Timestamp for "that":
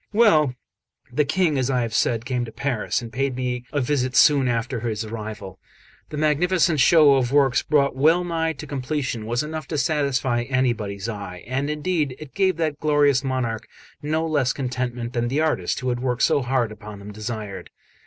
12.57-12.79